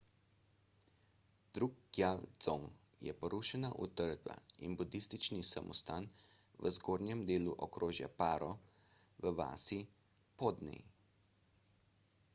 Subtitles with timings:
[1.57, 2.65] drukgyal dzong
[3.07, 4.35] je porušena utrdba
[4.67, 6.07] in budistični samostan
[6.67, 8.51] v zgornjem delu okrožja paro
[9.27, 9.79] v vasi
[10.41, 10.81] phodney